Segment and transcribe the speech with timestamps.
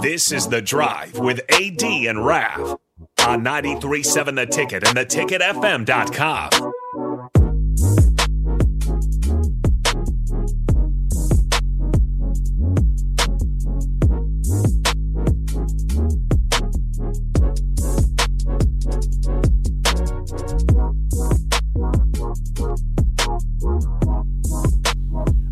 [0.00, 2.78] This is The Drive with AD and Rav
[3.24, 6.72] on 93.7 The Ticket and theticketfm.com.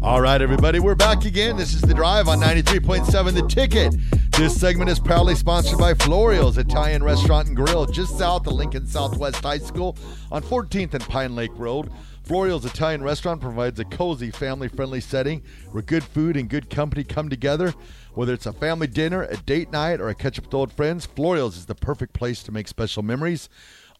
[0.02, 1.56] All right, everybody, we're back again.
[1.56, 3.94] This is The Drive on 93.7 The Ticket.
[4.42, 8.88] This segment is proudly sponsored by Florio's Italian Restaurant and Grill, just south of Lincoln
[8.88, 9.96] Southwest High School
[10.32, 11.92] on 14th and Pine Lake Road.
[12.24, 17.04] Florio's Italian Restaurant provides a cozy, family friendly setting where good food and good company
[17.04, 17.72] come together.
[18.14, 21.06] Whether it's a family dinner, a date night, or a catch up with old friends,
[21.06, 23.48] Florio's is the perfect place to make special memories.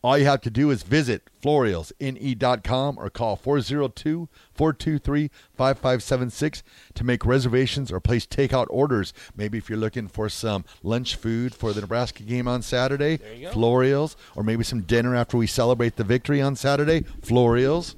[0.03, 6.63] All you have to do is visit florialsne.com or call 402 423 5576
[6.95, 9.15] to make reservations or place takeout orders.
[9.37, 13.19] Maybe if you're looking for some lunch food for the Nebraska game on Saturday,
[13.53, 17.95] Florio's, or maybe some dinner after we celebrate the victory on Saturday, Florio's.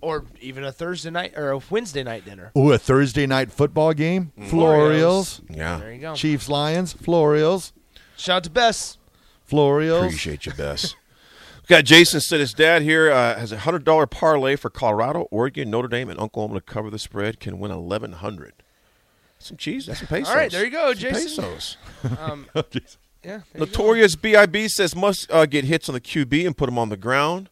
[0.00, 2.50] or even a Thursday night or a Wednesday night dinner.
[2.56, 4.48] Ooh, a Thursday night football game, mm.
[4.48, 5.42] Florio's.
[5.50, 5.78] Yeah.
[5.78, 6.14] There you go.
[6.14, 7.74] Chiefs Lions, Florio's,
[8.16, 8.96] Shout out to Bess.
[9.44, 10.06] Florio's.
[10.06, 10.94] Appreciate you, Bess.
[11.68, 15.26] We got Jason said his dad here uh, has a hundred dollar parlay for Colorado,
[15.32, 17.40] Oregon, Notre Dame, and Oklahoma to cover the spread.
[17.40, 18.52] Can win eleven hundred.
[19.38, 19.86] Some cheese.
[19.86, 20.28] That's some pesos.
[20.28, 21.44] All right, there you go, Some Jason.
[21.44, 21.76] Pesos.
[22.20, 22.60] Um, yeah.
[23.22, 23.58] there go.
[23.60, 26.96] Notorious Bib says must uh, get hits on the QB and put him on the
[26.96, 27.50] ground.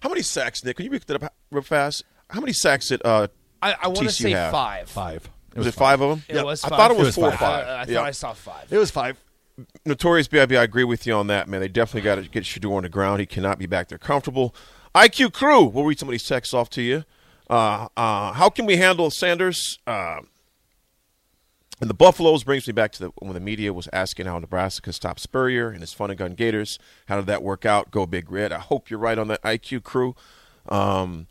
[0.00, 0.76] How many sacks, Nick?
[0.76, 2.04] Can you pick that up real fast?
[2.30, 3.26] How many sacks did uh,
[3.60, 4.52] I, I want to say have?
[4.52, 4.88] five.
[4.88, 5.28] Five.
[5.56, 6.22] was, it five of them?
[6.28, 7.38] It was I thought it was, It was four or five.
[7.40, 7.66] five.
[7.66, 8.02] I, I thought Yeah.
[8.02, 8.72] I saw five.
[8.72, 9.18] It was five.
[9.84, 11.60] Notorious Bib, I agree with you on that, man.
[11.60, 13.20] They definitely got to get Shedeur on the ground.
[13.20, 14.54] He cannot be back there comfortable.
[14.94, 17.04] IQ Crew, we'll read some of these texts off to you.
[17.48, 19.78] Uh, uh, how can we handle Sanders?
[19.86, 20.20] Uh,
[21.80, 24.92] and the Buffaloes brings me back to the, when the media was asking how Nebraska
[24.92, 26.78] stopped Spurrier and his fun and gun Gators.
[27.06, 27.90] How did that work out?
[27.90, 28.52] Go Big Red.
[28.52, 30.16] I hope you're right on that IQ Crew.
[30.68, 31.26] Um,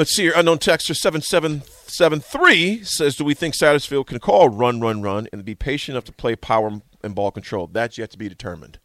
[0.00, 0.32] Let's see here.
[0.34, 5.54] Unknown texter 7773 says, Do we think Satterfield can call run, run, run and be
[5.54, 7.66] patient enough to play power and ball control?
[7.66, 8.78] That's yet to be determined.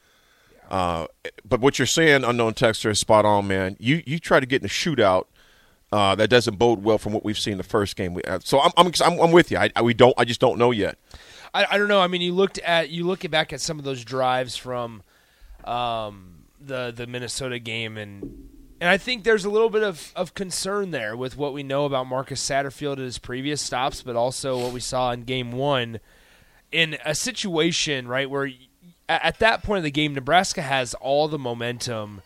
[0.70, 1.08] Uh,
[1.48, 3.78] but what you're saying, unknown texter, is spot on, man.
[3.80, 5.26] You you try to get in a shootout.
[5.92, 8.20] Uh, that doesn't bode well from what we've seen the first game.
[8.28, 9.58] Uh, so I'm, I'm, I'm, I'm with you.
[9.58, 10.14] I, I, we don't.
[10.18, 10.98] I just don't know yet.
[11.54, 12.02] I, I don't know.
[12.02, 15.04] I mean, you looked at you look back at some of those drives from
[15.64, 18.50] um, the the Minnesota game, and
[18.82, 21.86] and I think there's a little bit of, of concern there with what we know
[21.86, 26.00] about Marcus Satterfield at his previous stops, but also what we saw in Game One
[26.72, 28.50] in a situation right where
[29.08, 32.22] at, at that point of the game, Nebraska has all the momentum.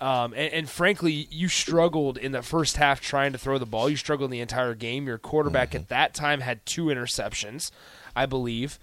[0.00, 3.90] Um, and, and frankly, you struggled in the first half trying to throw the ball.
[3.90, 5.06] You struggled the entire game.
[5.06, 7.70] Your quarterback at that time had two interceptions,
[8.14, 8.78] I believe.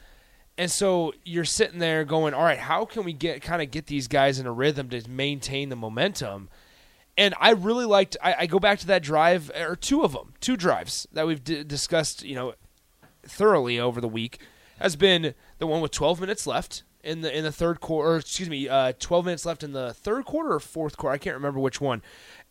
[0.57, 3.87] And so you're sitting there going, "All right, how can we get kind of get
[3.87, 6.49] these guys in a rhythm to maintain the momentum?"
[7.17, 8.17] And I really liked.
[8.21, 11.43] I, I go back to that drive or two of them, two drives that we've
[11.43, 12.53] d- discussed, you know,
[13.23, 14.39] thoroughly over the week.
[14.79, 18.17] Has been the one with 12 minutes left in the in the third quarter.
[18.17, 21.13] Excuse me, uh, 12 minutes left in the third quarter or fourth quarter.
[21.13, 22.01] I can't remember which one.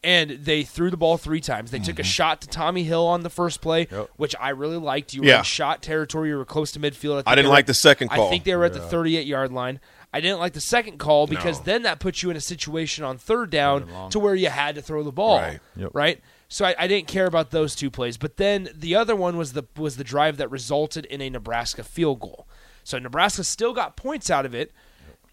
[0.03, 1.71] and they threw the ball three times.
[1.71, 3.95] They took a shot to Tommy Hill on the first play, Mm-hmm.
[3.95, 4.11] Yep.
[4.17, 5.15] which I really liked.
[5.15, 5.39] You were Yeah.
[5.39, 6.29] in shot territory.
[6.29, 7.17] You were close to midfield.
[7.17, 8.27] think I didn't were- like the second call.
[8.27, 9.81] I think they were at the 38 yard line.
[10.13, 13.17] I didn't like the second call because then that puts you in a situation on
[13.17, 15.59] third down to where you had to throw the ball, Right.
[15.75, 15.91] Yep.
[15.95, 16.21] right?
[16.55, 18.17] So I, I didn't care about those two plays.
[18.17, 21.83] But then the other one was the was the drive that resulted in a Nebraska
[21.83, 22.47] field goal.
[22.85, 24.71] So Nebraska still got points out of it.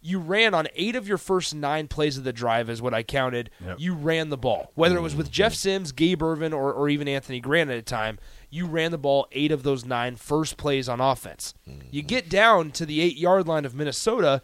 [0.02, 3.04] You ran on eight of your first nine plays of the drive, is what I
[3.04, 3.52] counted.
[3.64, 3.76] Yep.
[3.80, 5.34] You ran the ball, whether it was with mm-hmm.
[5.34, 8.18] Jeff Sims, Gabe Ervin, or, or even Anthony Grant at a time.
[8.50, 11.54] You ran the ball eight of those nine first plays on offense.
[11.68, 12.08] You mm-hmm.
[12.08, 14.42] get down to the eight yard line of Minnesota,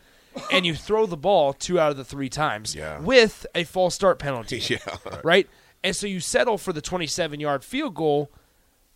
[0.51, 2.99] and you throw the ball two out of the three times Yeah.
[2.99, 4.77] with a false start penalty Yeah.
[5.23, 5.49] right?
[5.83, 8.31] And so you settle for the 27 yard field goal.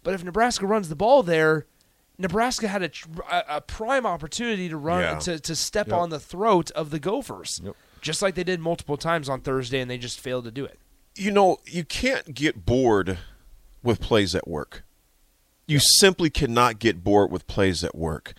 [0.04, 1.66] But if Nebraska runs the ball there,
[2.18, 5.20] Nebraska had a, a, prime opportunity to run Yeah.
[5.20, 7.76] to, to step on the throat of the Gophers, Yep.
[8.02, 10.80] just like they did multiple times on Thursday, and they just failed to do it.
[11.16, 13.18] you know, you can't get bored
[13.84, 14.84] with plays at work.
[15.68, 18.34] You simply cannot get bored with plays at work.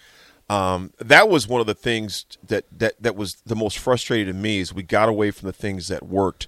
[0.48, 4.38] Um, that was one of the things that, that, that was the most frustrating to
[4.38, 6.46] me is we got away from the things that worked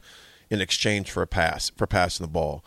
[0.55, 2.65] in exchange for a pass for passing the ball.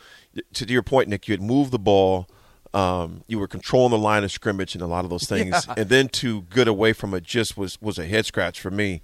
[0.54, 2.28] To your point, Nick, you had moved the ball.
[2.74, 5.90] Um, you were controlling the line of scrimmage and a lot of those things, and
[5.90, 9.02] then to get away from it just was was a head scratch for me.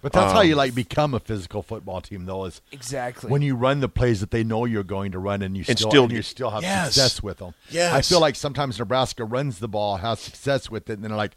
[0.00, 2.46] But that's how Um, you like become a physical football team, though.
[2.46, 3.30] Is Exactly.
[3.30, 5.78] when you run the plays that they know you're going to run, and you And
[5.78, 6.86] still, still- and you still have Yes.
[6.94, 7.54] success with them.
[7.70, 7.92] Yes.
[7.92, 11.16] I feel like sometimes Nebraska runs the ball, has success with it, and then they're
[11.18, 11.36] like,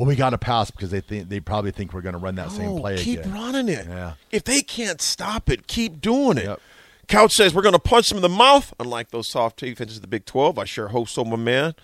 [0.00, 2.36] "Well, we got to pass because they think they probably think we're going to run
[2.36, 3.86] that same play keep again." Keep running it.
[3.86, 4.14] Yeah.
[4.30, 6.44] If they can't stop it, keep doing it.
[6.44, 6.60] Yep.
[7.06, 8.72] Couch says we're going to punch them in the mouth.
[8.80, 11.74] Unlike those soft defenses of the Big Twelve, I sure hope so, my man.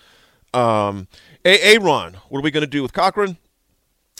[0.54, 1.08] Um,
[1.44, 3.36] a- Aaron, what are we going to do with Cochran?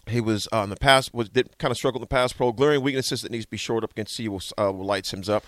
[0.07, 2.53] He was uh, in the past was did kind of struggled in the past pro
[2.53, 5.29] glaring weaknesses that needs to be shored up against C will, uh, will light Sims
[5.29, 5.45] up.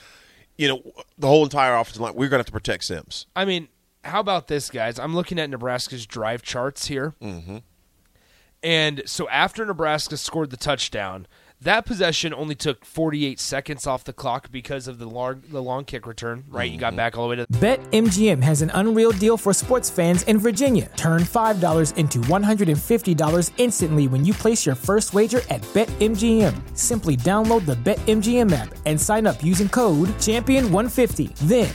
[0.57, 0.83] You know,
[1.19, 2.15] the whole entire offensive line.
[2.15, 3.27] We're going to have to protect Sims.
[3.37, 3.69] I mean,
[4.05, 4.99] how about this, guys?
[4.99, 7.15] I'm looking at Nebraska's drive charts here.
[7.23, 7.59] Mm-hmm.
[8.63, 11.27] And so after Nebraska scored the touchdown,
[11.61, 15.85] that possession only took 48 seconds off the clock because of the long, the long
[15.85, 16.71] kick return, right?
[16.71, 16.97] You got mm-hmm.
[16.99, 20.89] back all the way to BetMGM has an unreal deal for sports fans in Virginia.
[20.97, 26.79] Turn $5 into $150 instantly when you place your first wager at BetMGM.
[26.79, 31.35] Simply download the BetMGM app and sign up using code Champion150.
[31.41, 31.75] Then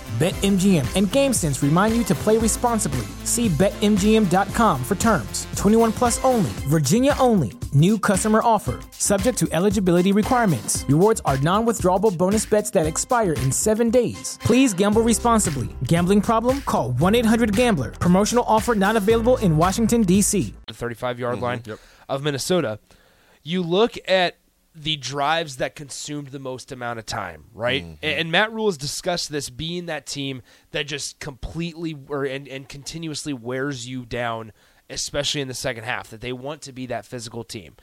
[0.21, 3.07] BetMGM and GameSense remind you to play responsibly.
[3.23, 5.47] See BetMGM.com for terms.
[5.55, 7.53] 21 plus only, Virginia only.
[7.73, 8.81] New customer offer.
[8.91, 10.85] Subject to eligibility requirements.
[10.87, 14.37] Rewards are non withdrawable bonus bets that expire in seven days.
[14.43, 15.69] Please gamble responsibly.
[15.85, 16.61] Gambling problem?
[16.67, 17.89] Call 1 800 Gambler.
[17.89, 20.53] Promotional offer not available in Washington, D.C.
[20.67, 21.43] the 35 yard mm-hmm.
[21.43, 21.63] line
[22.07, 22.77] of Minnesota,
[23.41, 24.37] you look at
[24.73, 27.83] the drives that consumed the most amount of time, right?
[27.83, 27.93] Mm-hmm.
[28.01, 30.41] And, and Matt Rhule has discussed this being that team
[30.71, 34.53] that just completely or and, and continuously wears you down,
[34.89, 36.09] especially in the second half.
[36.09, 37.75] That they want to be that physical team.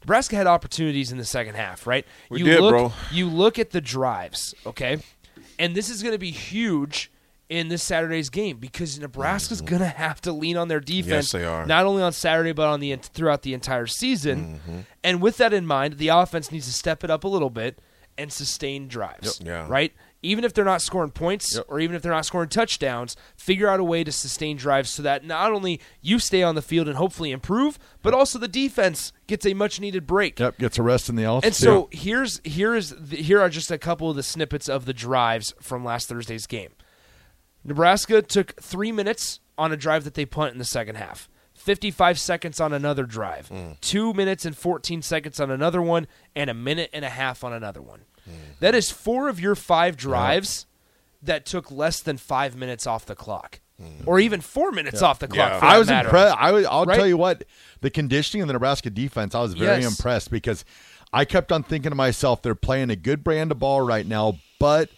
[0.00, 2.04] Nebraska had opportunities in the second half, right?
[2.28, 2.92] We you did, look, bro.
[3.12, 4.98] You look at the drives, okay,
[5.60, 7.11] and this is going to be huge
[7.52, 11.38] in this Saturday's game because Nebraska's going to have to lean on their defense Mm-hmm.
[11.38, 11.66] they are.
[11.66, 14.60] not only on Saturday but on the throughout the entire season.
[14.66, 14.78] Mm-hmm.
[15.04, 17.78] And with that in mind, the offense needs to step it up a little bit
[18.16, 19.38] and sustain drives.
[19.40, 19.46] Yep.
[19.46, 19.66] Yeah.
[19.68, 19.92] Right?
[20.24, 23.80] Even if they're not scoring points or even if they're not scoring touchdowns, figure out
[23.80, 26.96] a way to sustain drives so that not only you stay on the field and
[26.96, 30.38] hopefully improve, but also the defense gets a much needed break.
[30.38, 31.44] Yep, gets a rest in the else.
[31.44, 34.84] And so here's here is the, here are just a couple of the snippets of
[34.86, 36.70] the drives from last Thursday's game.
[37.64, 41.28] Nebraska took three minutes on a drive that they punt in the second half.
[41.54, 43.72] 55 seconds on another drive, hmm.
[43.80, 47.52] two minutes and 14 seconds on another one, and a minute and a half on
[47.52, 48.00] another one.
[48.24, 48.32] Hmm.
[48.58, 50.66] That is four of your five drives
[51.22, 54.02] that took less than five minutes off the clock, hmm.
[54.06, 55.52] or even four minutes off the clock.
[55.52, 55.58] Yeah.
[55.60, 56.08] For I was matter.
[56.08, 56.36] impressed.
[56.36, 56.96] I was, I'll Right?
[56.96, 57.44] tell you what,
[57.80, 59.90] the conditioning of the Nebraska defense, I was very Yes.
[59.98, 60.64] impressed because
[61.12, 64.38] I kept on thinking to myself, they're playing a good brand of ball right now,
[64.58, 64.88] but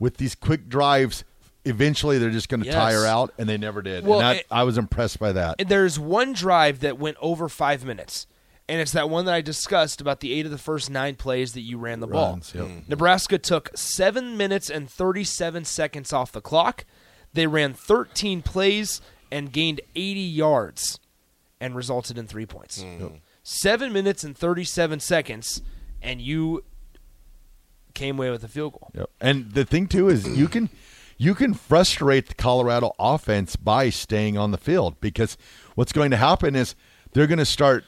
[0.00, 1.22] with these quick drives,
[1.64, 2.74] eventually they're just going to Yes.
[2.74, 4.04] tire out, and they never did.
[4.06, 5.56] Well, and that, it- I was impressed by that.
[5.68, 8.26] There's one drive that went over five minutes,
[8.68, 11.52] and it's that one that I discussed about the eight of the first nine plays
[11.54, 12.62] that you ran the Runs, ball.
[12.62, 12.70] yep.
[12.70, 12.90] Mm-hmm.
[12.90, 16.84] Nebraska took seven minutes and 37 seconds off the clock.
[17.32, 19.00] They ran 13 plays
[19.30, 20.98] and gained 80 yards
[21.60, 22.82] and resulted in three points.
[22.82, 23.16] Mm-hmm.
[23.42, 25.60] Seven minutes and 37 seconds,
[26.00, 26.64] and you
[27.94, 28.90] came away with a field goal.
[28.94, 29.10] Yep.
[29.20, 30.68] And the thing too is you can
[31.18, 35.36] you can frustrate the Colorado offense by staying on the field because
[35.74, 36.74] what's going to happen is
[37.12, 37.84] they're going to start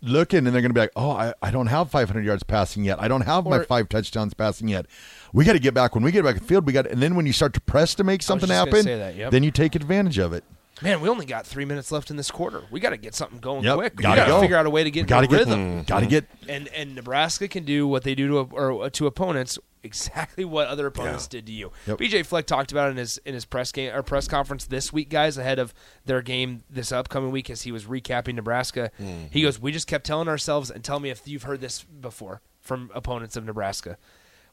[0.00, 2.84] looking and they're going to be like, "Oh, I, I don't have 500 yards passing
[2.84, 3.00] yet.
[3.00, 4.86] I don't have my five touchdowns passing yet.
[5.32, 6.66] We got to get back when we get back in the field.
[6.66, 9.30] We got and then when you start to press to make something happen, that, yep.
[9.30, 10.44] then you take advantage of it.
[10.80, 12.62] Man, we only got three minutes left in this quarter.
[12.70, 13.76] We got to get something going Yep.
[13.76, 13.96] quick.
[13.96, 14.40] Gotta we got to go.
[14.40, 15.82] figure out a way to get Got to get rhythm.
[15.82, 19.58] Got to get And and Nebraska can do what they do to or to opponents
[19.82, 21.72] exactly what other opponents did to you.
[21.86, 21.98] Yep.
[21.98, 24.92] PJ Fleck talked about it in his in his press game or press conference this
[24.92, 25.72] week, guys, ahead of
[26.04, 28.90] their game this upcoming week as he was recapping Nebraska.
[29.00, 29.26] Mm-hmm.
[29.30, 32.40] He goes, "We just kept telling ourselves, and tell me if you've heard this before
[32.60, 33.96] from opponents of Nebraska."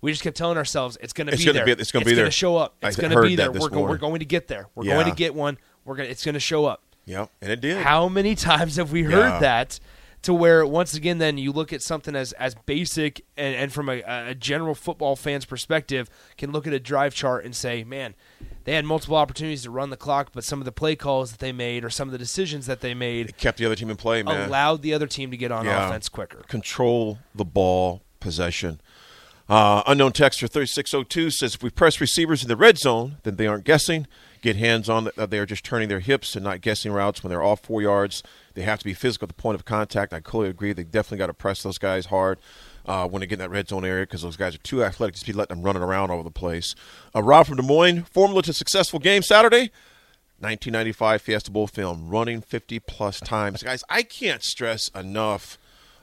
[0.01, 1.65] We just kept telling ourselves it's going to It's be there.
[1.65, 2.29] be- it's gonna be there.
[2.29, 2.75] show up.
[2.83, 3.51] It's going to be there.
[3.51, 4.67] We're, go- we're going to get there.
[4.75, 4.93] We're Yeah.
[4.95, 5.57] going to get one.
[5.83, 6.07] We're going.
[6.07, 6.83] to It's going to show up.
[7.05, 7.77] Yep, and it did.
[7.77, 9.39] How many times have we heard Yeah.
[9.39, 9.79] that?
[10.25, 13.89] To where once again, then you look at something as as basic and, and from
[13.89, 18.15] a, a general football fan's perspective, can look at a drive chart and say, "Man,
[18.63, 21.39] they had multiple opportunities to run the clock, but some of the play calls that
[21.39, 23.91] they made or some of the decisions that they made It kept the other team
[23.91, 24.47] in play, man.
[24.49, 25.87] allowed the other team to get on Yeah.
[25.89, 28.81] offense quicker." Control the ball possession.
[29.47, 33.45] Uh, unknown texter 3602 says if we press receivers in the red zone, then they
[33.45, 34.07] aren't guessing.
[34.45, 37.41] Get hands on, they are just turning their hips and not guessing routes when they're
[37.41, 38.21] off four yards.
[38.53, 40.13] They have to be physical at the point of contact.
[40.13, 40.71] I totally agree.
[40.71, 42.37] They definitely got to press those guys hard
[42.85, 45.15] uh, when they get in that red zone area because those guys are too athletic
[45.15, 46.75] to be letting them running around all over the place.
[47.15, 49.71] Uh, Rob from Des Moines, formula to successful game Saturday.
[50.37, 53.63] 1995 Fiesta Bowl film, running 50 plus times.
[53.63, 55.57] Guys, I can't stress enough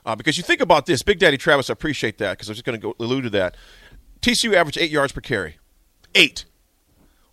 [0.05, 1.01] uh, because you think about this.
[1.01, 3.55] Big Daddy Travis, I appreciate that because I was just going to allude to that.
[4.19, 5.59] TCU averaged eight yards per carry.
[6.13, 6.43] Eight.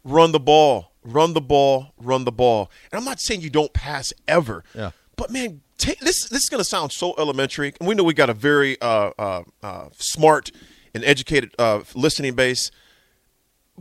[0.05, 2.71] Run the ball, run the ball, run the ball.
[2.93, 4.65] And I'm not saying you don't pass ever.
[4.75, 4.91] Yeah.
[5.17, 8.15] But man, ta this this is going to sound so elementary, and we know we
[8.15, 10.51] got a very uh, uh, uh, smart
[10.95, 12.71] and educated uh, listening base.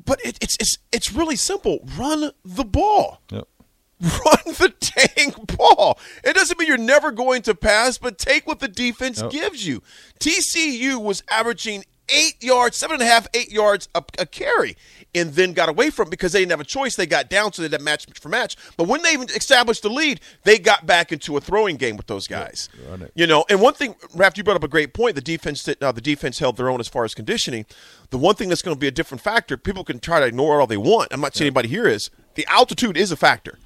[0.05, 1.79] But it, it's it's it's really simple.
[1.97, 3.47] Run the ball Yep.
[4.01, 5.99] run the dang ball.
[6.23, 9.31] It doesn't mean you're never going to pass, but take what the defense Yep.
[9.31, 9.83] gives you.
[10.19, 14.75] TCU was averaging eight yards, seven and a half, eight yards a, a carry,
[15.15, 16.95] and then got away from it because they didn't have a choice.
[16.95, 18.55] They got down, so they had match for match.
[18.77, 22.07] But when they even established the lead, they got back into a throwing game with
[22.07, 22.69] those guys.
[23.15, 25.15] You know, and one thing, Raph, you brought up a great point.
[25.15, 27.65] The defense, that uh, the defense held their own as far as conditioning.
[28.09, 30.57] The one thing that's going to be a different factor, people can try to ignore
[30.57, 31.11] it all they want.
[31.11, 32.09] I'm not saying anybody here is.
[32.35, 33.57] The altitude is a factor.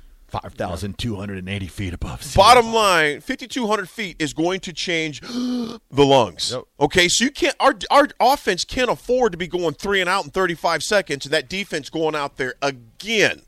[0.42, 6.54] 5,280 feet above sea Bottom line, 5,200 feet is going to change the lungs.
[6.54, 6.64] Yep.
[6.80, 7.56] Okay, so you can't.
[7.60, 11.34] Our our offense can't afford to be going three and out in 35 seconds, and
[11.34, 13.44] that defense going out there again.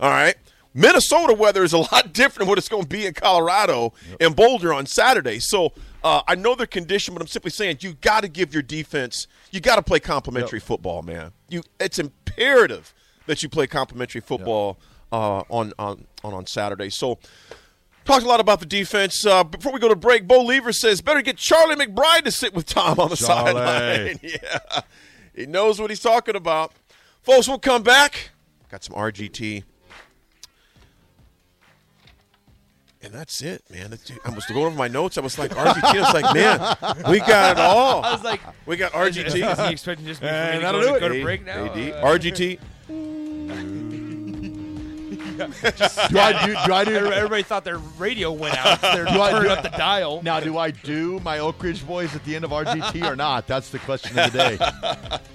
[0.00, 0.36] All right.
[0.72, 4.34] Minnesota weather is a lot different than what it's going to be in Colorado and
[4.34, 5.38] Boulder on Saturday.
[5.40, 8.62] So uh, I know they're conditioned, but I'm simply saying you got to give your
[8.62, 11.32] defense, you got to play complementary football, man.
[11.50, 12.94] You, it's imperative
[13.26, 14.78] that you play complementary football
[15.14, 16.90] uh, on, on on on Saturday.
[16.90, 17.18] So
[18.04, 19.24] talked a lot about the defense.
[19.24, 22.54] Uh, before we go to break, Bo Lever says better get Charlie McBride to sit
[22.54, 23.52] with Tom on the Charlie.
[23.52, 24.18] sideline.
[24.22, 24.80] yeah,
[25.34, 26.72] he knows what he's talking about.
[27.22, 28.30] Folks, we'll come back.
[28.70, 29.62] Got some RGT.
[33.02, 33.96] And that's it, man.
[34.24, 35.18] I was going over my notes.
[35.18, 35.82] I was like, RGT.
[35.84, 38.02] I was like, man, we got it all.
[38.02, 39.70] I was like, We got is, is he RGT.
[39.72, 41.66] expecting just me for me And to go, to, go to break now?
[41.66, 42.00] AD, Uh,
[45.52, 46.08] RGT.
[46.08, 46.52] Do I do?
[46.66, 47.12] Do I do?
[47.12, 48.80] Everybody thought their radio went out.
[48.82, 50.22] They're turning up the dial.
[50.22, 53.46] Now, do I do my Oak Ridge voice at the end of RGT or not?
[53.46, 55.18] That's the question of the day.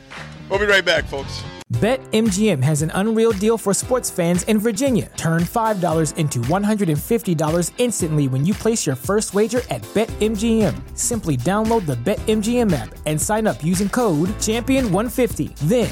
[0.50, 1.44] We'll be right back, folks.
[1.74, 5.12] BetMGM has an unreal deal for sports fans in Virginia.
[5.16, 10.98] Turn $5 into $150 instantly when you place your first wager at BetMGM.
[10.98, 15.56] Simply download the BetMGM app and sign up using code Champion150.
[15.60, 15.92] Then,